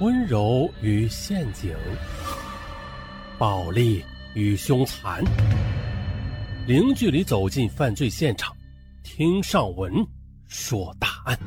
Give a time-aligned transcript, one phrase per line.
[0.00, 1.72] 温柔与陷阱，
[3.38, 5.22] 暴力与凶残，
[6.66, 8.56] 零距离走进犯罪现场，
[9.04, 10.04] 听上文
[10.48, 11.38] 说大案。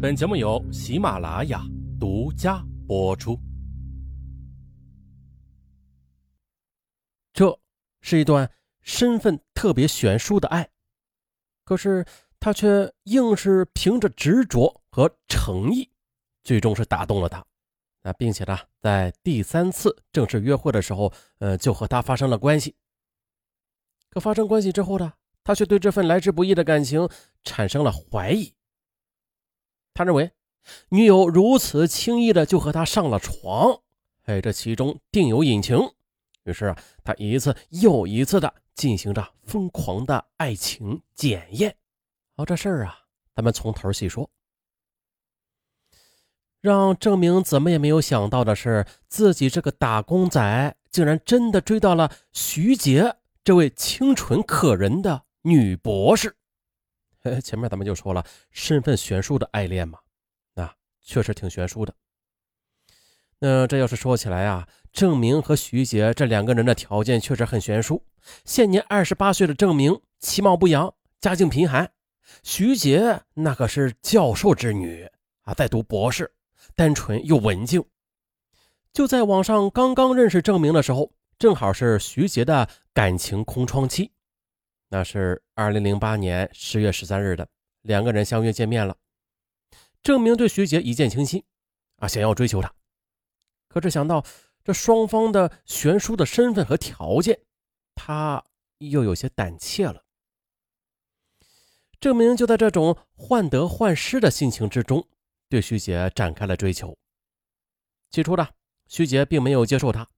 [0.00, 1.62] 本节目由喜马拉雅
[2.00, 3.38] 独家播出。
[7.34, 7.54] 这
[8.00, 8.50] 是一段
[8.80, 10.66] 身份特别悬殊的爱，
[11.64, 12.02] 可是
[12.40, 15.86] 他却硬是凭着执着和诚意。
[16.46, 17.44] 最终是打动了他，
[18.02, 22.76] 那并且呢，在第三次正式约会的时候，呃，就和他发生了关系。
[24.10, 27.08] 可发生关系之后呢，他却对这份来之不易的感情
[27.42, 28.54] 产生了怀疑。
[29.92, 30.30] 他认为
[30.90, 33.80] 女友如此轻易的就和他上了床，
[34.26, 35.76] 哎，这其中定有隐情。
[36.44, 41.76] 于是啊，他一次又一次的进行着疯狂的爱情检验。
[42.36, 42.96] 好，这事儿啊，
[43.34, 44.30] 咱们从头细说。
[46.66, 56.34] 让郑明怎么也没有想到的是，自己这个打工仔竟然真的追到了徐杰这位清纯可人的女博士。
[57.40, 60.00] 前面咱们就说了，身份悬殊的爱恋嘛，
[60.54, 61.94] 那确实挺悬殊的。
[63.38, 68.02] 那这要是说起来啊，郑明和徐杰这两个人的条件确实很悬殊。
[68.44, 71.86] 现年二十八岁的郑明，其貌不扬，家境贫寒；
[72.42, 75.08] 徐杰那可是教授之女
[75.42, 76.32] 啊，在读博士。
[76.74, 77.84] 单纯又文静。
[78.92, 84.10] 就在网上刚刚认识郑明的时候，正好是徐杰的感情空窗期。
[84.88, 87.46] 那是二零零八年十月十三日的，
[87.82, 88.96] 两个人相约见面了。
[90.02, 91.42] 郑明对徐杰一见倾心，
[91.96, 92.72] 啊，想要追求她。
[93.68, 94.24] 可是想到
[94.64, 97.38] 这双方的悬殊的身份和条件，
[97.94, 98.42] 他
[98.78, 100.04] 又有些胆怯了。
[101.98, 105.06] 郑明就在这种患得患失的心情之中。
[105.48, 106.96] 对徐杰展开了追求。
[108.10, 108.48] 起初呢
[108.86, 110.08] 徐杰并没有接受他，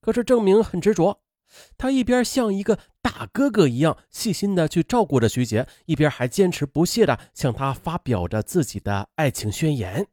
[0.00, 1.22] 可是郑明很执着，
[1.78, 10.06] 他一边像一个大哥哥一样细心的去照顾着徐杰，一边还坚持不懈的向他发表着自己的爱情宣言。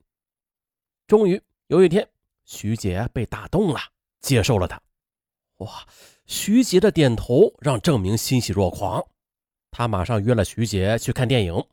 [1.08, 2.08] 终于有一天，
[2.46, 3.80] 徐杰被打动了，
[4.22, 4.82] 接受了他。
[5.58, 5.88] 哇！
[6.28, 9.08] 徐杰的点头让郑明欣喜若狂，
[9.72, 11.66] 他马上约了徐杰去看电影。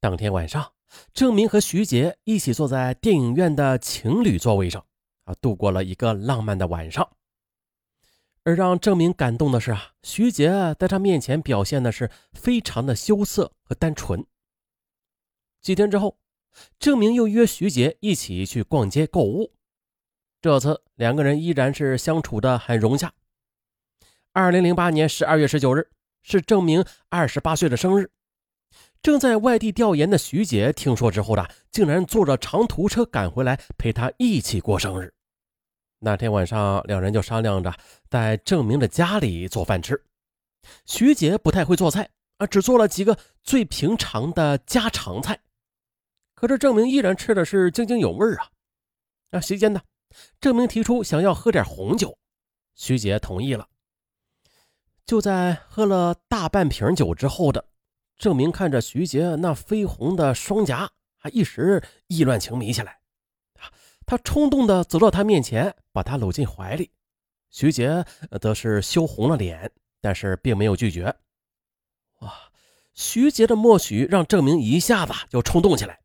[0.00, 0.73] 当天晚上。
[1.12, 4.84] 郑明和徐杰一起坐在电影院的情侣座位上，
[5.24, 7.08] 啊，度过了一个浪漫的晚上。
[8.42, 14.26] 而让郑明感动的是啊，徐杰在他面前表现的是非常的羞涩和单纯。
[15.60, 16.18] 几天之后，
[16.78, 19.54] 郑明又约徐杰一起去逛街购物，
[20.42, 23.14] 这次两个人依然是相处的很融洽。
[24.32, 25.88] 二零零八年十二月十九日
[26.22, 28.10] 是郑明二十八岁的生日。
[29.04, 35.12] 正在外地调研的徐杰听说之后呢，竟然坐着长途车赶回来陪他一起过生日。
[35.98, 37.70] 那天晚上，两人就商量着
[38.08, 40.02] 在郑明的家里做饭吃。
[40.86, 45.38] 徐杰不太会做菜啊，只做了几个最平常的家常菜。
[46.34, 48.48] 可是郑明依然吃的是津津有味啊。
[49.32, 49.82] 啊，席间呢，
[50.40, 52.16] 郑明提出想要喝点红酒，
[52.74, 53.68] 徐杰同意了。
[55.04, 57.66] 就在喝了大半瓶酒之后的。
[58.24, 62.98] 郑明看着徐杰那绯红的双颊，还一时意乱情迷起来。
[64.06, 66.90] 他冲动地走到他面前，把他搂进怀里。
[67.50, 68.02] 徐杰
[68.40, 69.70] 则是羞红了脸，
[70.00, 71.14] 但是并没有拒绝。
[72.20, 72.32] 哇！
[72.94, 76.00] 徐杰的默许让郑明一下子就冲动起来。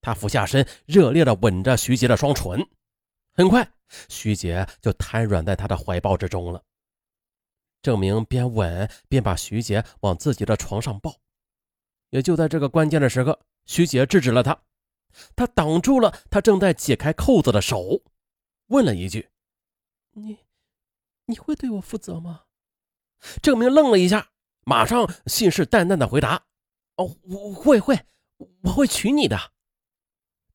[0.00, 2.64] 他俯下身，热烈地吻着徐杰的双唇。
[3.32, 3.68] 很快，
[4.08, 6.62] 徐杰就瘫软在他的怀抱之中了。
[7.82, 11.16] 郑明边吻边把徐杰往自己的床上抱。
[12.14, 14.62] 也就在这个关键的时刻，徐杰制止了他，
[15.34, 18.04] 他挡住了他正在解开扣子的手，
[18.66, 19.30] 问了一句
[20.14, 20.38] ：“你，
[21.26, 22.42] 你会对我负责吗？”
[23.42, 24.30] 郑明愣了一下，
[24.64, 26.44] 马上信誓旦旦的回答
[26.98, 27.98] ：“哦，我会会，
[28.62, 29.36] 我会娶你的。”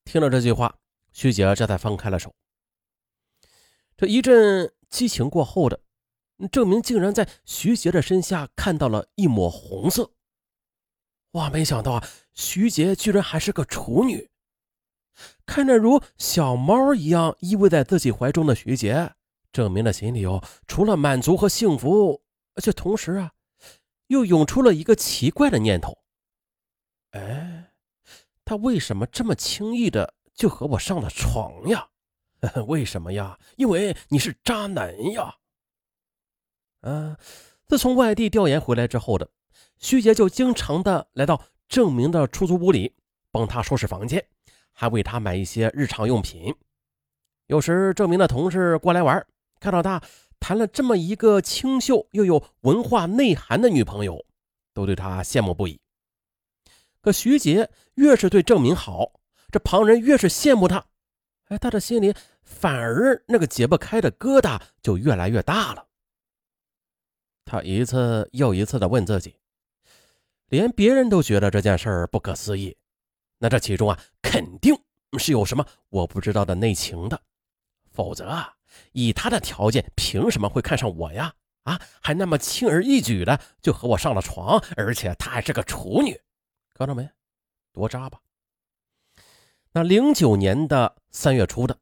[0.06, 0.74] 听了这句话，
[1.12, 2.34] 徐杰这才放开了手。
[3.98, 5.82] 这一阵激情过后的
[6.50, 10.14] 郑明，竟然在徐杰的身下看到了一抹红色。
[11.32, 11.50] 哇！
[11.50, 14.30] 没想到啊，徐杰居然还是个处女。
[15.46, 19.14] 看着如小猫一样依偎在自己怀中的徐杰，
[19.52, 22.24] 郑明的心里哦，除了满足和幸福，
[22.62, 23.34] 却同时啊，
[24.08, 25.98] 又涌出了一个奇怪的念头：
[27.12, 27.74] 哎，
[28.46, 31.90] 他为什么这么轻易的就和我上了床呀？
[32.68, 33.38] 为什么呀？
[33.58, 35.36] 因为你是渣男呀！
[36.82, 37.18] 嗯，
[37.68, 39.30] 自从外地调研回来之后的。
[39.80, 42.96] 徐杰就经常的来到郑明的出租屋里，
[43.32, 44.24] 帮他收拾房间，
[44.74, 46.54] 还为他买一些日常用品。
[47.48, 49.26] 有时郑明的同事过来玩，
[49.60, 50.02] 看到他
[50.40, 54.26] 谈了这么一个清秀又有文化内涵的女朋友，
[54.74, 55.80] 都对他羡慕不已。
[57.02, 59.14] 可徐杰越是对郑明好，
[59.50, 60.86] 这旁人越是羡慕他，
[61.46, 65.88] 哎，他的心里反而那个解不开的疙瘩就越来越大了。
[67.46, 69.36] 他一次又一次的问自己，
[70.50, 72.76] 连别人都觉得这件事儿不可思议，
[73.38, 74.76] 那这其中啊，肯定
[75.18, 77.22] 是有什么我不知道的内情的，
[77.92, 78.54] 否则啊，
[78.92, 81.34] 以他的条件，凭什么会看上我呀？
[81.64, 86.20] 啊，还那么轻而易举的就和我上了床，而且他还是个处女，
[86.74, 87.08] 看到没？
[87.72, 88.20] 多渣吧！
[89.72, 91.78] 那零九年的三月初的，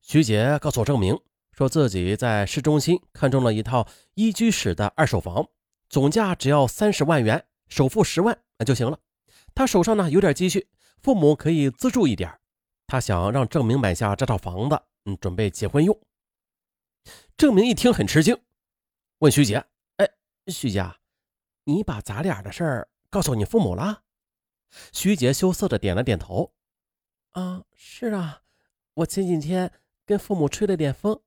[0.00, 1.18] 徐杰告诉我证明。
[1.52, 5.46] 说自己在市中心看中了一套一居室的二手房，
[5.90, 9.00] 总价只要三十万元，首付十万那就行了。
[9.54, 10.68] 他手上呢有点积蓄，
[11.02, 12.38] 父母可以资助一点。
[12.86, 15.98] 他想让郑明买下这套房子，嗯，准备结婚用。
[17.34, 18.38] 郑明一听很吃惊，
[19.20, 19.64] 问徐杰
[19.96, 20.06] ：“哎，
[20.48, 20.84] 徐杰，
[21.64, 24.02] 你把咱俩的事儿告诉你父母了？”
[24.92, 26.52] 徐杰羞涩的点了点头
[27.32, 28.42] ：“啊，是啊，
[28.92, 29.72] 我前几天
[30.04, 31.22] 跟父母吹了点风。”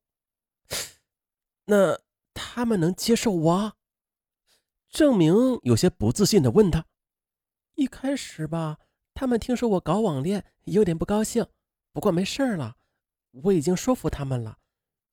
[1.66, 2.00] 那
[2.36, 3.78] 他们能接受我？
[4.96, 6.86] 郑明有些不自信的问他
[7.76, 8.78] ：“一开始吧，
[9.14, 11.46] 他们听说我搞网恋，有点不高兴。
[11.92, 12.78] 不过没事了，
[13.44, 14.58] 我已经说服他们了。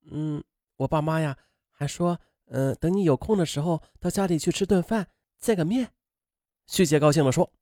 [0.09, 0.41] 嗯，
[0.77, 1.37] 我爸妈呀，
[1.73, 5.09] 还说，嗯，等你有空的时候，到家里去吃顿饭，
[5.41, 5.91] 见个面。”
[6.69, 7.53] 徐杰高兴的说：“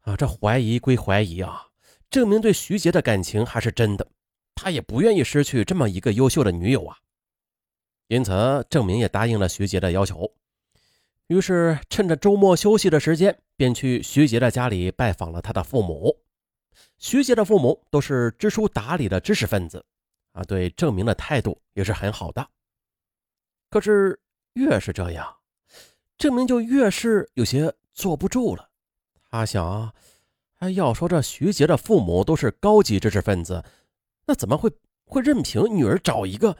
[0.00, 1.66] 啊，这怀疑归怀疑啊，
[2.08, 4.10] 郑明对徐杰的感情还是真的。”
[4.56, 6.96] 他也不愿意失去这么一个优秀的女友啊，
[8.10, 10.28] 因此郑明也答应了徐杰的要求。
[11.28, 16.18] 于是趁着周末休息的时间，便去徐杰的家里拜访了他的父母。
[16.98, 19.84] 徐杰的父母都是知书达理的知识分子，
[20.32, 22.44] 啊，对郑明的态度也是很好的。
[23.70, 24.18] 可是
[24.54, 25.36] 越是这样，
[26.18, 28.68] 郑明就越是有些坐不住了。
[29.30, 29.64] 他想
[30.56, 33.64] 啊，要说这徐杰的父母都是高级知识分子。
[34.26, 34.68] 那怎么会
[35.04, 36.56] 会任凭女儿找一个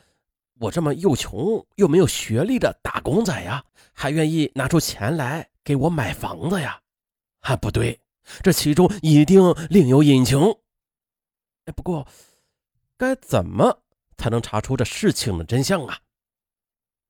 [0.60, 3.64] 我这么又穷又没有学历的打工仔呀？
[3.94, 6.78] 还愿意拿出钱来给我买房子呀？
[7.40, 7.98] 啊，不对，
[8.42, 10.38] 这其中一定另有隐情。
[11.64, 12.06] 哎，不过
[12.98, 13.82] 该怎么
[14.18, 15.98] 才能查出这事情的真相啊？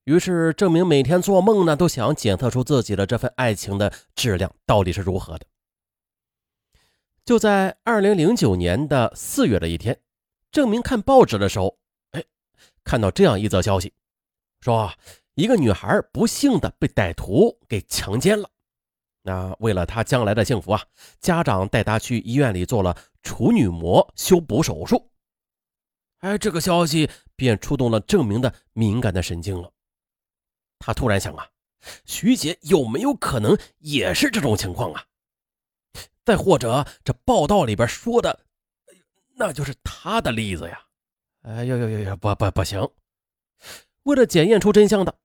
[0.04, 5.46] 于是郑明每天做梦呢，都想检测出自己的这份爱情的质量到底是如何的。
[7.24, 10.00] 就在二零零九年的四月的一天。
[10.52, 11.78] 郑明看报纸的时候，
[12.90, 13.92] 看到这样一则消息，
[14.60, 14.92] 说
[15.34, 18.50] 一个女孩不幸的被歹徒给强奸了。
[19.22, 20.84] 那为了她将来的幸福啊，
[21.20, 25.08] 家长带她去医院里做了处女膜修补手术。
[26.18, 29.70] 哎，这个消息便触动了郑明的敏感的神经了。
[30.80, 31.48] 他突然想啊，
[32.04, 35.04] 徐姐有没有可能也是这种情况啊？
[36.24, 38.46] 再或者这报道里边说的。
[39.36, 40.86] 那就是他的例子呀！
[41.42, 42.86] 哎呦呦呦呦，不不不行！
[44.02, 45.18] 为了检验出真相的，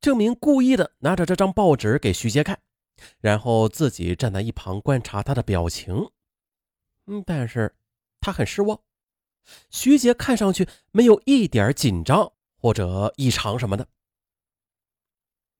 [0.00, 2.58] 郑明故意的拿着这张报纸给徐杰看，
[3.20, 6.10] 然后自己站在一旁观察他的表情。
[7.06, 7.74] 嗯，但是
[8.20, 8.80] 他很失望，
[9.70, 13.86] 徐杰看上去没有一点紧张或者异常什么的。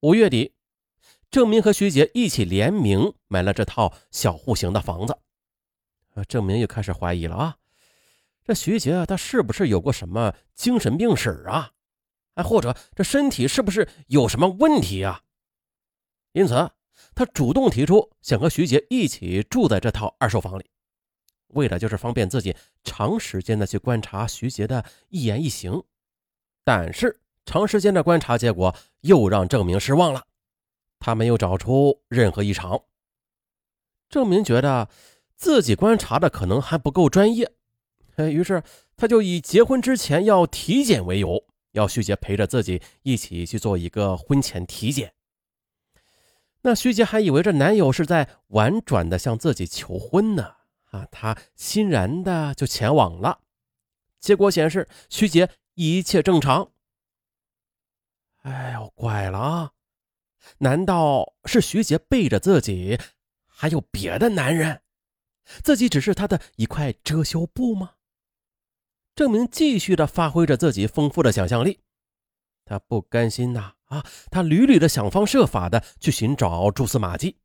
[0.01, 0.55] 五月底，
[1.31, 5.19] 郑明和徐杰一起联名买了这套小户型的房子。
[6.27, 7.57] 郑明又开始怀疑了啊！
[8.49, 11.73] 这徐杰啊他是不是有过什么精神病史啊？
[12.33, 15.21] 哎，或者这身体是不是有什么问题啊？
[16.33, 16.71] 因此，
[17.15, 20.65] 他主动提出想和徐杰一起住在这套二手房里，
[21.49, 25.83] 为的就是方便自己长时间的去观察徐杰的一言一行。
[26.65, 30.25] 但是，长时间的观察结果又让郑明失望了，
[30.99, 32.83] 他没有找出任何异常。
[34.09, 34.89] 郑明觉得
[35.37, 37.53] 自己观察的可能还不够专业。
[38.27, 38.63] 于是，
[38.97, 45.13] 他就以结婚之前要体检为由，要徐杰陪着自己一起去做一个婚前体检。
[46.63, 50.57] 那徐杰还以为这男友是在婉转的向自己求婚呢，
[50.91, 53.41] 啊，他欣然的就前往了。
[54.19, 56.73] 结果显示，徐杰一切正常。
[58.43, 59.73] 哎呦，怪了啊！
[60.59, 62.99] 难道是徐杰背着自己
[63.47, 64.81] 还有别的男人？
[65.63, 67.93] 自己只是他的一块遮羞布吗？
[69.19, 71.81] 郑明继续的发挥着自己丰富的想象力，
[72.65, 74.07] 他不甘心呐啊！
[74.31, 77.37] 他屡屡的想方设法的去寻找蛛丝马迹，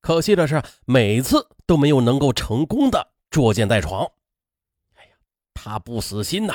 [0.00, 4.10] 可惜的是，每次都没有能够成功的捉奸在床。
[4.94, 5.10] 哎呀，
[5.52, 6.54] 他不死心呐，